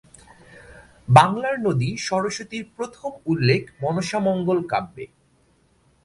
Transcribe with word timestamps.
বাংলার 1.07 1.55
নদী 1.59 1.89
সরস্বতীর 1.99 2.63
প্রথম 2.75 3.11
উল্লেখ 3.25 3.61
মনসামঙ্গল 3.81 4.59
কাব্যে। 4.69 5.05